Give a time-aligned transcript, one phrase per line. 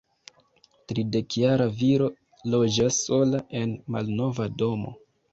[0.91, 2.07] Tridekjara viro
[2.53, 4.95] loĝas sola, en malnova domo.